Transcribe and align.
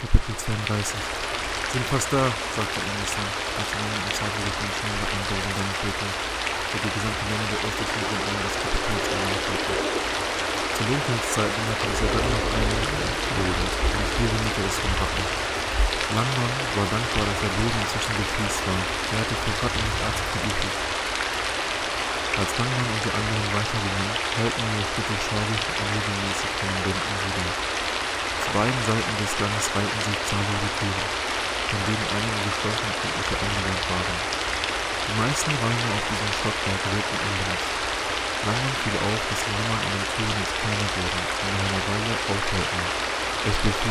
Kapitel 0.00 0.32
32 0.32 0.96
Sind 1.76 1.84
fast 1.92 2.08
da, 2.08 2.24
sagte 2.56 2.78
Anderson, 2.80 3.28
als 3.60 3.68
er 3.68 3.84
nun 3.84 4.00
im 4.00 4.08
Zweifel 4.16 4.40
durch 4.48 4.58
den 4.64 4.72
schnellen 4.72 4.96
Gang 5.28 5.72
führte, 5.76 6.08
der 6.08 6.80
die 6.80 6.92
gesamte 6.96 7.24
Länge 7.28 7.44
der 7.52 7.60
Grundlage 7.60 8.40
des 8.40 8.56
Kapitels 8.64 9.06
erreichte. 9.12 9.52
Zu 10.72 10.82
Dunkelzeiten 10.88 11.64
hatte 11.68 11.84
es 11.92 12.00
immer 12.00 12.32
noch 12.32 12.48
einen 12.48 12.80
Boden, 12.80 13.68
und 13.68 14.08
vier 14.16 14.32
Meter 14.40 14.64
ist 14.72 14.80
vom 14.80 14.94
Wappen. 15.04 15.26
Langmann 16.16 16.54
war 16.80 16.88
dankbar, 16.88 17.24
dass 17.28 17.40
der 17.44 17.52
Boden 17.60 17.80
inzwischen 17.84 18.16
gefliest 18.24 18.60
war. 18.64 18.80
Er 18.80 19.16
hatte 19.20 19.36
für 19.36 19.52
Wappen 19.52 19.84
nicht 19.84 20.00
allzu 20.00 20.24
viel. 20.32 20.72
Als 22.40 22.52
Langmann 22.56 22.88
und 22.88 23.02
die 23.04 23.12
anderen 23.12 23.48
weitergingen, 23.52 24.10
hörten 24.16 24.64
wir 24.64 24.84
Schritte 24.96 25.16
schaurig 25.28 25.60
und 25.60 25.88
regelmäßig 25.92 26.50
von 26.56 26.68
den 26.72 26.80
Wänden 26.88 27.16
wieder. 27.20 27.89
Beiden 28.50 28.82
Seiten 28.82 29.14
des 29.22 29.30
Ganges 29.38 29.66
reihten 29.78 30.00
sich 30.10 30.18
zahllose 30.26 30.70
Türen, 30.74 31.06
von 31.70 31.80
denen 31.86 32.06
einige 32.18 32.40
geschlossen 32.50 32.82
und 32.82 32.98
etliche 32.98 33.36
eingerannt 33.46 33.84
waren. 33.86 34.18
Die 35.06 35.16
meisten 35.22 35.54
Räume 35.54 35.86
auf 35.94 36.04
diesem 36.10 36.32
Stockwerk 36.34 36.82
wirkten 36.90 37.18
unbenutzt. 37.30 37.70
Langmann 38.42 38.76
fiel 38.82 38.96
auf, 39.06 39.22
dass 39.30 39.42
die 39.46 39.54
Nummern 39.54 39.82
an 39.86 39.92
den 39.94 40.06
Türen 40.18 40.34
jetzt 40.42 40.56
kleiner 40.58 40.88
wurden 40.98 41.22
und 41.30 41.50
nach 41.54 41.62
einer 41.62 41.84
Weile 41.94 42.14
aufhörten. 42.26 42.82
SB4, 43.54 43.86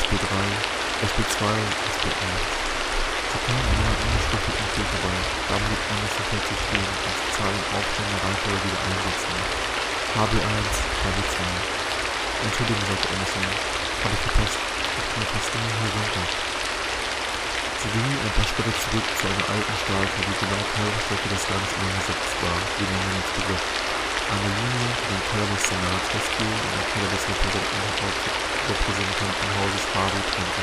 SB3, 0.00 0.34
SB2, 1.04 1.42
SB1. 1.92 2.44
Sie 3.28 3.40
kamen 3.44 3.60
an 3.60 3.76
einer 3.76 3.98
unbeschrifteten 4.08 4.68
Tür 4.72 4.88
vorbei. 4.88 5.16
Da 5.52 5.54
blieb 5.60 5.82
Anderson 5.84 6.24
plötzlich 6.32 6.60
stehen, 6.64 6.92
als 6.96 7.12
die 7.12 7.32
Zahl 7.36 7.52
im 7.52 7.66
Aufstehen 7.76 8.08
der 8.08 8.20
Reihenfolge 8.24 8.60
wieder 8.72 8.80
einsetzten. 8.88 9.36
HB1, 10.16 10.68
HB2. 10.96 11.38
Entschuldigung, 12.48 12.84
sagte 12.88 13.08
Anderson. 13.12 13.87
Habe 13.98 14.14
ich 14.14 14.22
verpasst. 14.30 14.54
Ich 14.54 15.10
komme 15.10 15.26
fast 15.26 15.50
immer 15.58 15.74
hier 15.74 15.90
runter. 15.90 16.22
Sie 17.78 17.86
gingen 17.94 18.14
ein 18.14 18.30
paar 18.30 18.46
Schritte 18.46 18.70
zurück 18.78 19.06
zu 19.18 19.26
einer 19.26 19.46
alten 19.50 19.74
Statue, 19.74 20.22
die 20.22 20.38
genau 20.38 20.62
Teilstrecke 20.70 21.34
des 21.34 21.42
Gangs 21.46 21.70
eingesetzt 21.78 22.34
war, 22.42 22.58
wie 22.78 22.86
man 22.90 23.14
jetzt 23.18 23.34
begriff. 23.38 23.58
Eine 23.58 24.50
Linie, 24.54 24.86
die 24.98 25.06
den 25.08 25.22
Keller 25.26 25.48
des 25.50 25.62
Senats 25.66 26.08
SG 26.14 26.38
und 26.46 26.72
den 26.78 26.86
Keller 26.94 27.10
des 27.10 27.26
Repräsentantenhauses 27.26 29.84
HB 29.94 30.14
trennte. 30.30 30.62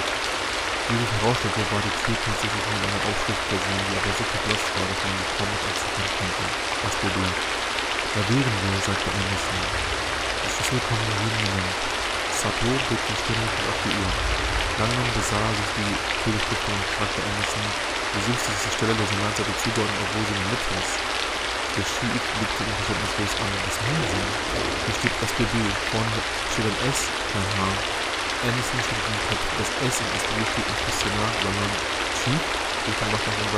Wie 0.86 0.96
sich 0.96 1.12
herausstellte, 1.20 1.60
war 1.76 1.84
die 1.84 1.92
Tür 2.08 2.16
tatsächlich 2.16 2.66
mit 2.72 2.88
einer 2.88 3.04
Aufschrift 3.04 3.44
versehen, 3.52 3.84
die 3.84 4.00
aber 4.00 4.16
so 4.16 4.24
verblasst 4.32 4.72
war, 4.80 4.86
dass 4.86 5.02
man 5.04 5.12
sie 5.18 5.28
kaum 5.36 5.50
noch 5.52 5.66
akzeptieren 5.76 6.14
konnte. 6.24 6.44
Das 6.88 6.96
Problem. 7.04 7.36
Da 7.36 8.20
wären 8.32 8.56
wir, 8.64 8.80
sagte 8.80 9.12
Anderson. 9.12 9.60
Die 9.60 10.52
Schlüssel 10.56 10.80
kommen 10.88 11.04
in 11.04 11.20
jedem 11.20 11.52
Moment. 11.52 12.05
Sato 12.46 12.70
blickte 12.70 13.14
ständig 13.26 13.58
auf 13.66 13.78
die 13.82 13.90
Uhr. 13.90 14.12
Langsam 14.78 15.10
besah 15.18 15.50
sich 15.50 15.72
die 15.82 15.94
Türbeschriftung 16.22 16.78
und 16.78 16.90
fragte 16.94 17.26
Anderson, 17.26 17.66
wie 18.14 18.22
suchst 18.22 18.46
du 18.46 18.54
die 18.54 18.74
Stelle 18.78 18.94
der 18.94 19.10
Senatsseite 19.10 19.54
zudeuten, 19.66 19.98
obwohl 20.06 20.24
sie 20.30 20.38
in 20.38 20.46
der 20.46 20.54
Mitte 20.54 20.70
ist. 20.78 20.96
Der 21.74 21.86
Schief 21.90 22.22
blickte 22.38 22.62
ihn 22.62 22.78
verständnislos 22.78 23.34
an. 23.42 23.50
Was 23.66 23.78
meinen 23.82 24.06
Sie? 24.14 24.26
Hier 24.62 24.94
steht 24.94 25.16
SBB, 25.26 25.54
vorne 25.90 26.18
steht 26.54 26.70
ein 26.70 26.80
S, 26.86 27.00
kein 27.34 27.50
H. 27.50 27.60
Anderson 28.46 28.78
schüttelte 28.78 29.10
den 29.10 29.26
Kopf. 29.26 29.46
Das 29.58 29.70
S 29.90 29.96
in 30.06 30.10
SBB 30.14 30.40
steht 30.46 30.68
nicht 30.70 30.98
Senat, 31.02 31.36
sondern 31.42 31.72
Chief, 32.14 32.44
rief 32.86 32.98
dann 33.02 33.10
noch 33.10 33.26
nach 33.26 33.38
dem 33.42 33.50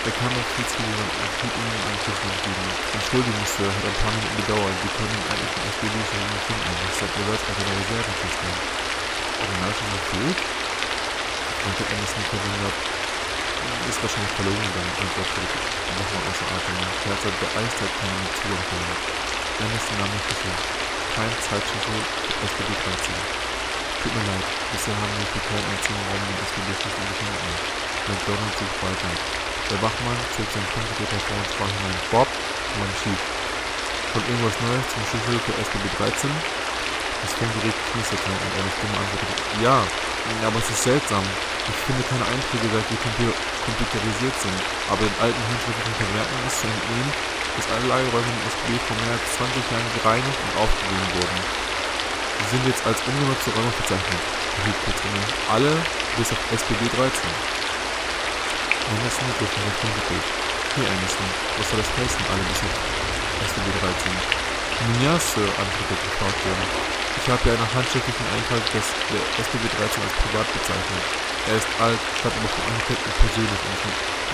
Balkon. 0.00 0.08
Der 0.08 0.12
kam 0.16 0.32
auf 0.32 0.48
viel 0.56 0.64
zu 0.64 0.80
jemand 0.80 1.12
und 1.12 1.32
hielt 1.40 1.56
ihm 1.60 1.68
einen 1.68 2.00
Schlüssel 2.00 2.28
entgegen. 2.32 2.66
Entschuldigung, 2.96 3.44
Sir, 3.44 3.68
hat 3.68 3.84
ein 3.84 3.98
paar 4.00 4.14
Minuten 4.16 4.36
gedauert. 4.40 4.76
Wir 4.80 4.92
können 4.96 5.12
ihn 5.12 5.26
eigentlich 5.28 5.52
von 5.52 5.64
SBB 5.76 5.96
schon 6.08 6.24
nicht 6.24 6.46
finden. 6.48 6.72
Ich 6.88 6.96
sag, 6.96 7.10
ihr 7.12 7.26
seid 7.28 7.40
auf 7.44 7.58
einer 7.60 7.76
Reservekiste. 7.76 8.48
Originalschlüssel 9.40 10.02
fehlt? 10.08 10.40
fragte 11.60 11.84
Anderson 11.92 12.24
verwundert. 12.32 12.76
Ist 13.60 14.00
wahrscheinlich 14.00 14.34
verloren 14.40 14.64
gegangen, 14.72 14.94
antwortete 15.04 15.44
nochmal 16.00 16.24
außer 16.32 16.48
Atem. 16.48 16.76
Er 16.80 17.12
hat 17.12 17.20
seit 17.20 17.36
Beeistert 17.44 17.92
keine 18.00 18.24
Zugang 18.40 18.64
verlangt. 18.72 19.04
Anderson 19.60 19.96
nahm 20.00 20.12
den 20.16 20.22
Schlüssel. 20.24 20.54
Kein 21.12 21.32
Zeitschlüssel 21.44 21.98
für 22.00 22.44
SBB 22.48 22.70
13. 22.72 23.12
Tut 24.00 24.12
mir 24.16 24.24
leid, 24.32 24.46
bisher 24.72 24.96
haben 24.96 25.12
wir 25.12 25.28
für 25.28 25.44
keinen 25.44 25.66
einzigen 25.68 26.00
Raum 26.08 26.24
den 26.24 26.40
SBB-Schlüssel 26.40 27.04
gefunden. 27.04 27.52
McDonald 28.08 28.54
sucht 28.56 28.78
weiter. 28.80 29.49
Der 29.70 29.78
Wachmann 29.86 30.18
zog 30.34 30.50
sein 30.50 30.66
Funkgerät 30.74 31.14
hervor 31.14 31.38
und 31.38 31.46
sprach 31.46 31.70
hinein. 31.70 31.94
Bob, 32.10 32.26
mein 32.82 32.90
Chief. 32.98 33.22
Kommt 34.10 34.26
irgendwas 34.26 34.58
Neues 34.66 34.82
zum 34.90 35.02
Schlüssel 35.06 35.38
für 35.46 35.54
SBB 35.62 35.86
13? 35.94 36.26
Das 36.26 37.32
Funkgerät 37.38 37.76
knisterte 37.94 38.34
und 38.34 38.50
eine 38.50 38.70
Stimme 38.74 38.98
antwortete. 38.98 39.62
Ja, 39.62 39.78
aber 40.42 40.58
es 40.58 40.74
ist 40.74 40.82
seltsam. 40.82 41.22
Ich 41.70 41.78
finde 41.86 42.02
keine 42.02 42.26
Einträge, 42.34 42.66
seit 42.66 42.82
wir 42.90 43.30
computerisiert 43.62 44.36
sind. 44.42 44.58
Aber 44.90 45.06
den 45.06 45.16
alten 45.22 45.38
handschriftlichen 45.38 45.96
Vermerken 46.02 46.38
ist 46.50 46.58
zu 46.58 46.66
entnehmen, 46.66 47.10
dass 47.54 47.70
alle 47.70 47.86
Lagerräume 47.94 48.26
im 48.26 48.42
SBB 48.50 48.74
vor 48.90 48.98
mehr 49.06 49.14
als 49.14 49.26
20 49.38 49.54
Jahren 49.70 49.90
gereinigt 50.02 50.40
und 50.50 50.66
aufgegeben 50.66 51.08
wurden. 51.14 51.38
Sie 52.42 52.48
sind 52.58 52.64
jetzt 52.66 52.82
als 52.90 52.98
ungenutzte 53.06 53.54
Räume 53.54 53.70
verzeichnet, 53.70 54.22
erhielt 54.58 54.82
Petrine. 54.82 55.22
Alle 55.46 55.72
bis 56.18 56.34
auf 56.34 56.42
SBB 56.58 56.90
13. 56.90 57.69
Anderson 58.90 59.30
griff 59.38 59.54
nach 59.54 59.70
dem 59.70 59.78
Funkgerät. 59.78 60.26
Hier, 60.74 60.86
Anderson, 60.90 61.28
was 61.58 61.66
soll 61.70 61.78
das 61.78 61.90
heißen, 61.94 62.22
alle 62.26 62.42
bis 62.42 62.58
auf 62.66 62.74
SBB 63.46 63.68
13? 63.86 64.10
Nun 64.10 64.98
ja, 65.06 65.14
Sir, 65.14 65.46
antwortete 65.46 65.94
werden. 65.94 66.66
Ich 67.22 67.26
habe 67.30 67.42
ja 67.46 67.52
einen 67.54 67.70
handschriftlichen 67.70 68.26
Eintrag 68.34 68.62
des 68.74 68.86
der 69.14 69.22
SBB 69.46 69.62
13 69.78 69.94
als 70.02 70.14
privat 70.26 70.46
bezeichnet. 70.50 71.04
Er 71.46 71.56
ist 71.62 71.70
alt, 71.78 72.02
stand 72.18 72.34
aber 72.34 72.50
vom 72.50 72.66
Architekten 72.66 73.10
persönlich 73.14 73.62
und 73.62 73.78
von 73.78 73.92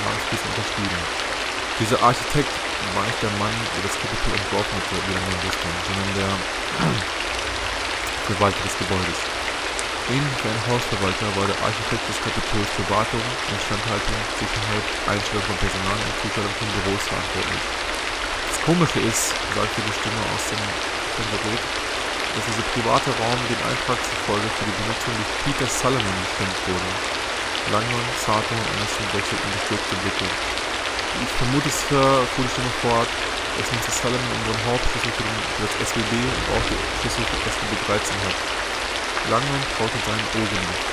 Manuskripten 0.09 0.49
unterschrieben. 0.49 1.01
Dieser 1.77 2.01
Architekt 2.01 2.53
war 2.97 3.05
nicht 3.05 3.21
der 3.21 3.35
Mann, 3.37 3.53
der 3.77 3.83
das 3.85 3.97
Kapitol 4.01 4.41
entworfen 4.41 4.73
hatte, 4.73 4.97
wie 5.05 5.17
lange 5.21 5.37
wusste, 5.45 5.69
sondern 5.85 6.11
der 6.17 6.33
Verwalter 8.33 8.63
des 8.65 8.77
Gebäudes. 8.81 9.36
Ähnlich 10.07 10.39
wie 10.39 10.55
ein 10.55 10.67
Hausverwalter 10.71 11.27
war 11.35 11.51
der 11.51 11.59
Architekt 11.67 12.07
des 12.07 12.23
Kapitols 12.23 12.71
für 12.79 12.87
Wartung, 12.95 13.19
Instandhaltung, 13.51 14.15
Sicherheit, 14.39 14.87
Einstellung 15.11 15.43
von 15.51 15.59
Personal 15.59 15.99
und 15.99 16.15
Zustellung 16.23 16.55
von 16.63 16.69
Büros 16.79 17.03
verantwortlich. 17.11 17.65
Das 18.47 18.59
Komische 18.63 19.03
ist, 19.03 19.35
sagte 19.51 19.83
die 19.83 19.97
Stimme 19.99 20.23
aus 20.31 20.47
dem 20.47 20.63
Gerät, 21.27 21.59
dass 22.39 22.47
dieser 22.47 22.67
private 22.71 23.11
Raum 23.19 23.35
dem 23.51 23.59
Eintrag 23.67 23.99
zufolge 23.99 24.47
für 24.47 24.71
die 24.71 24.79
Benutzung 24.79 25.11
durch 25.11 25.33
Peter 25.43 25.67
Sullivan 25.67 26.17
bestimmt 26.23 26.59
wurde. 26.71 26.91
Langmann, 27.75 28.07
Sato 28.23 28.55
und 28.55 28.69
Anderson 28.79 29.11
wechselten 29.11 29.51
bestürzte 29.59 29.95
Blicke. 30.07 30.31
Ich 31.19 31.33
vermute 31.35 31.67
es 31.67 31.83
fuhr 31.83 32.47
die 32.47 32.55
Stimme 32.55 32.71
fort, 32.79 33.11
dass 33.59 33.75
Mr. 33.75 33.91
Sullivan 33.91 34.31
unseren 34.39 34.63
Hauptschlüssel 34.71 35.11
für, 35.19 35.27
den, 35.27 35.39
für 35.59 35.67
das 35.67 35.75
SWB 35.91 36.15
und 36.15 36.47
auch 36.55 36.67
die 36.71 36.79
Schlüssel 37.03 37.27
für 37.27 37.51
SWB 37.51 37.75
13 37.91 38.15
hat. 38.23 38.66
Langmann 39.27 39.65
traute 39.75 39.99
seinen 40.07 40.29
Augen 40.39 40.63
nicht. 40.71 40.87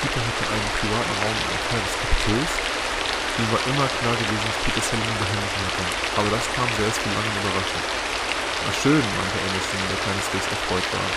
Peter 0.00 0.20
hatte 0.24 0.44
einen 0.48 0.70
privaten 0.80 1.14
Raum 1.20 1.36
im 1.36 1.60
Teil 1.68 1.82
des 1.84 1.96
Kapitols. 2.00 2.52
Ihm 3.36 3.48
war 3.52 3.62
immer 3.68 3.88
klar 4.00 4.16
gewesen, 4.16 4.46
dass 4.48 4.62
Peter 4.64 4.80
Sullivan 4.80 5.20
Geheimnisse 5.20 5.60
hatte. 5.60 5.84
Aber 6.16 6.30
das 6.32 6.44
kam 6.56 6.68
selbst 6.80 7.00
für 7.04 7.12
Langmann 7.12 7.40
überraschend. 7.44 7.86
Na 8.64 8.72
schön, 8.72 9.04
meinte 9.04 9.36
Anderson, 9.36 9.84
der 9.92 10.00
keineswegs 10.00 10.48
erfreut 10.48 10.88
war. 10.96 11.08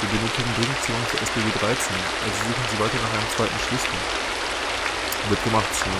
Wir 0.00 0.08
benötigen 0.12 0.52
dringend 0.56 0.80
Zugang 0.80 1.04
zur 1.12 1.20
SBB 1.20 1.48
13, 1.56 1.92
also 1.92 2.36
suchen 2.48 2.66
Sie 2.68 2.78
weiter 2.80 3.00
nach 3.00 3.12
einem 3.16 3.30
zweiten 3.36 3.60
Schlüssel. 3.68 3.96
Wird 5.28 5.42
gemacht, 5.44 5.72
Sir. 5.76 5.92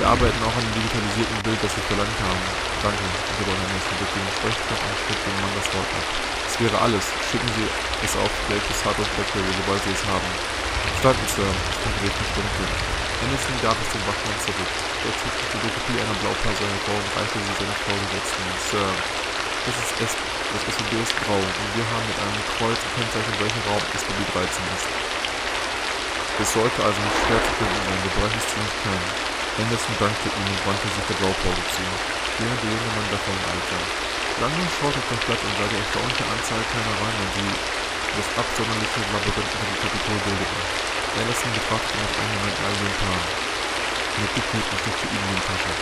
Wir 0.00 0.06
arbeiten 0.08 0.40
auch 0.40 0.56
an 0.56 0.64
dem 0.64 0.76
digitalisierten 0.80 1.38
Bild, 1.44 1.60
das 1.60 1.72
Sie 1.72 1.84
verlangt 1.84 2.20
haben. 2.20 2.44
Danke, 2.80 3.04
unterbrach 3.04 3.60
Messer 3.76 3.96
durch 4.00 4.12
den 4.12 4.28
Sprechknopf 4.40 4.84
und 4.88 4.96
schritt 5.04 5.20
dem 5.20 5.36
Mann 5.40 5.52
das 5.56 5.68
Wort 5.72 5.90
ab. 6.00 6.43
Das 6.54 6.70
wäre 6.70 6.78
alles. 6.86 7.02
Schicken 7.34 7.50
Sie 7.58 7.66
es 8.06 8.14
auf 8.14 8.30
Creative 8.46 8.78
Hardware 8.86 9.10
Blackberry, 9.18 9.50
sobald 9.58 9.82
Sie 9.82 9.90
es 9.90 10.06
haben. 10.06 10.30
Verstanden, 11.02 11.26
Sir. 11.34 11.50
Dich 11.98 12.14
verstumpfen. 12.14 12.70
Anderson 13.26 13.58
gab 13.58 13.74
es 13.82 13.90
dem 13.90 13.98
Wachmann 14.06 14.38
zurück. 14.38 14.70
Er 15.02 15.14
zog 15.18 15.34
die 15.34 15.50
Fotografie 15.50 15.98
einer 15.98 16.14
Blaupause 16.22 16.62
hervor 16.62 16.94
und 16.94 17.10
reichte 17.10 17.42
sie 17.42 17.54
seiner 17.58 17.78
Vorgesetzten. 17.82 18.46
Sir, 18.70 18.86
das 18.86 19.74
ist 19.82 19.94
S 19.98 20.14
das 20.14 20.62
SUB 20.78 20.92
ist 20.94 21.14
grau 21.26 21.42
und 21.42 21.70
wir 21.74 21.86
haben 21.90 22.06
mit 22.06 22.18
einem 22.22 22.44
Kreuz 22.54 22.78
gekennzeichnet, 22.78 23.34
welcher 23.42 23.62
Raum 23.66 23.82
SUB 23.90 24.18
13 24.38 24.46
ist. 24.78 24.88
Es 26.38 26.48
sollte 26.54 26.78
also 26.86 26.98
nicht 27.02 27.18
schwer 27.18 27.42
zu 27.42 27.52
finden 27.58 27.82
sein, 27.82 27.98
wir 27.98 28.14
bräuchten 28.14 28.38
es 28.38 28.46
ziemlich 28.54 28.74
klein. 28.78 29.06
Anderson 29.58 29.94
dankte 29.98 30.30
ihm 30.30 30.46
und 30.54 30.62
wandte 30.70 30.86
sich 30.86 31.06
der 31.10 31.18
Blaupause 31.18 31.64
zu, 31.74 31.82
während 32.38 32.58
der 32.62 32.70
junge 32.70 32.90
Mann 32.94 33.10
davon 33.10 33.38
eilte. 33.42 34.13
Langsam 34.34 34.66
auf 34.66 34.90
das 34.90 35.22
Blatt 35.30 35.42
und 35.46 35.54
sah 35.54 35.68
die 35.70 35.78
erstaunliche 35.78 36.26
Anzahl 36.26 36.58
kleiner 36.66 36.94
Räume, 36.98 37.24
die 37.38 37.54
das 38.18 38.28
absonderliche 38.34 39.00
Labyrinth 39.14 39.46
unter 39.46 39.68
dem 39.70 39.78
Kapitol 39.78 40.18
bildeten. 40.26 40.62
Anderson 41.14 41.54
betrachtete 41.54 42.02
nach 42.02 42.14
einem 42.18 42.42
Moment 42.42 42.98
Plan. 42.98 43.22
Mitgekniet 44.18 44.66
und 44.74 44.78
steckte 44.82 45.06
ihm 45.06 45.22
in 45.22 45.38
die 45.38 45.46
Tasche. 45.46 45.72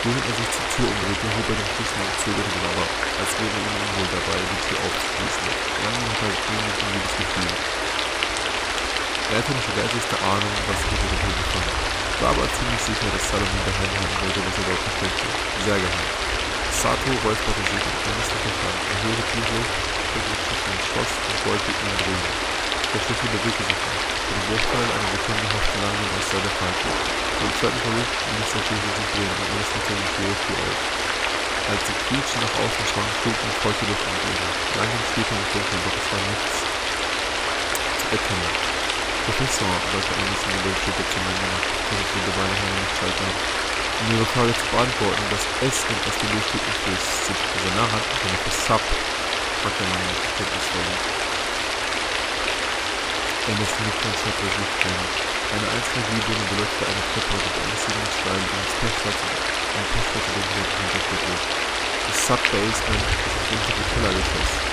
Während 0.00 0.24
er 0.24 0.32
sich 0.32 0.48
zur 0.48 0.66
Tür 0.72 0.88
umdrehte, 0.88 1.28
hob 1.28 1.44
er 1.44 1.56
den 1.60 1.70
Schlüssel 1.76 2.00
und 2.00 2.16
zögerte 2.24 2.48
den 2.48 2.64
aber, 2.72 2.86
als 3.20 3.32
wäre 3.36 3.56
ihm 3.60 3.68
unwohl 3.68 4.08
dabei, 4.16 4.38
die 4.48 4.60
Tür 4.64 4.78
aufzuschließen. 4.80 5.44
Langsam 5.84 6.08
hatte 6.08 6.24
er 6.24 6.36
irgendwie 6.40 6.72
ein 6.80 6.92
liebes 6.96 7.14
Gefühl. 7.20 7.52
Er 9.28 9.36
hatte 9.44 9.52
nicht 9.52 9.68
die 9.68 9.76
leiseste 9.76 10.16
Ahnung, 10.24 10.54
was 10.72 10.80
hinter 10.88 11.04
der 11.04 11.20
Tür 11.20 11.36
befand, 11.36 11.68
war 12.24 12.32
aber 12.32 12.48
ziemlich 12.48 12.80
sicher, 12.80 13.08
dass 13.12 13.28
Salomon 13.28 13.60
geheim 13.68 13.92
halten 13.92 14.18
wollte, 14.24 14.40
was 14.40 14.56
er 14.56 14.66
dort 14.72 14.82
versteckte. 14.88 15.28
Sehr 15.68 15.80
geheim. 15.84 16.29
Sato 16.70 17.10
räusperte 17.26 17.62
sich 17.66 17.82
und 17.82 17.98
Ernest 18.06 18.30
verstand. 18.30 18.78
Er 18.78 18.98
hörte 19.02 19.24
schüttelte 19.26 20.34
zwischen 20.46 20.70
dem 20.70 20.82
Schloss 20.86 21.12
und 21.18 21.38
Golddicken 21.42 21.88
in 21.90 21.98
Grün. 21.98 22.24
Der 22.90 23.00
Schlüssel 23.02 23.28
bewegte 23.34 23.64
sich 23.66 23.80
nicht. 23.90 24.06
Für 24.22 24.34
den 24.38 24.44
Bruchteil 24.46 24.88
einer 24.90 25.10
Sekunde 25.10 25.46
hoffte 25.50 25.76
langsam, 25.82 26.10
es 26.14 26.26
sei 26.30 26.40
der 26.40 26.56
falsche. 26.62 26.90
Beim 26.90 27.52
zweiten 27.58 27.80
Versuch 27.82 28.10
ließ 28.30 28.50
der 28.54 28.64
Schlüssel 28.70 28.92
sich 28.94 29.08
drehen 29.10 29.32
und 29.34 29.48
Ernest 29.50 29.72
machte 29.74 29.92
die 29.98 30.10
schwere 30.14 30.36
Tür 30.46 30.58
auf. 30.62 30.80
Als 31.70 31.82
sie 31.86 31.96
quietschend 32.06 32.42
nach 32.42 32.56
außen 32.62 32.84
sprang, 32.86 33.10
schlug 33.18 33.36
ihm 33.38 33.54
feuchte 33.60 33.84
Luft 33.90 34.06
entgegen. 34.06 34.50
Langsam 34.78 35.02
spielte 35.10 35.32
im 35.34 35.46
Dunkeln, 35.50 35.82
doch 35.84 35.96
es 36.00 36.06
war 36.10 36.22
nichts 36.30 36.54
zu 36.62 38.06
erkennen. 38.14 38.52
Professor, 39.26 39.72
sagte 39.90 40.12
in 40.16 40.26
der 40.64 40.76
Stücke 40.80 41.02
zu 41.02 41.18
Mangana, 41.22 41.58
konnte 41.86 42.04
für 42.10 42.22
dabei 42.30 42.46
noch 42.46 42.62
einmal 42.62 42.82
nicht 42.82 42.98
haben. 43.04 43.89
Um 44.00 44.16
ihre 44.16 44.24
Frage 44.32 44.52
zu 44.56 44.64
beantworten, 44.72 45.24
das 45.28 45.44
S 45.60 45.84
und 45.84 46.00
das 46.08 46.16
Gelöstücken 46.16 46.72
für 46.80 46.96
sich 46.96 47.36
sehr 47.36 47.74
nah 47.76 47.84
hatten, 47.84 48.12
sondern 48.16 48.40
für 48.48 48.54
Sub, 48.56 48.80
fragte 49.60 49.84
man 49.84 50.00
verständnisvoll. 50.24 50.88
Ernest 53.50 53.76
nickte 53.84 54.06
und 54.08 54.16
schaute 54.16 54.46
sich 54.56 54.72
an. 54.88 55.04
Eine 55.52 55.66
einzelne 55.68 56.02
Glühbirne 56.08 56.44
beleuchtete 56.48 56.88
eine 56.88 57.04
Treppe 57.12 57.34
mit 57.44 57.54
einem 57.60 57.76
Siedlungssteil 57.76 58.40
ins 58.40 58.74
Pechschwarze 58.80 59.26
ein 59.28 59.86
Pechschwarze 59.92 60.30
dunkelheit 60.32 60.70
Hintergrund. 60.80 61.44
Das 62.08 62.18
Sub-Basement 62.26 63.04
ist 63.04 63.22
das 63.26 63.46
untere 63.52 63.84
Kellergeschoss. 63.92 64.69